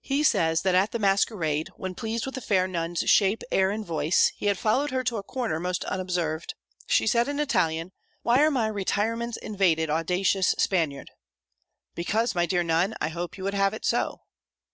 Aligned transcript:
He 0.00 0.22
says, 0.22 0.62
that 0.62 0.74
at 0.74 0.92
the 0.92 0.98
masquerade, 0.98 1.68
when, 1.76 1.94
pleased 1.94 2.24
with 2.24 2.36
the 2.36 2.40
fair 2.40 2.66
Nun's 2.66 3.00
shape, 3.00 3.42
air 3.52 3.70
and 3.70 3.84
voice, 3.84 4.32
he 4.34 4.46
had 4.46 4.56
followed 4.56 4.90
her 4.92 5.04
to 5.04 5.18
a 5.18 5.22
corner 5.22 5.60
most 5.60 5.84
unobserved, 5.84 6.54
she 6.86 7.06
said 7.06 7.28
in 7.28 7.38
Italian, 7.38 7.92
"Why 8.22 8.42
are 8.42 8.50
my 8.50 8.68
retirements 8.68 9.36
invaded, 9.36 9.90
audacious 9.90 10.54
Spaniard?" 10.56 11.10
"Because, 11.94 12.34
my 12.34 12.46
dear 12.46 12.62
Nun, 12.62 12.94
I 12.98 13.08
hope 13.10 13.36
you 13.36 13.44
would 13.44 13.52
have 13.52 13.74
it 13.74 13.84
so." 13.84 14.22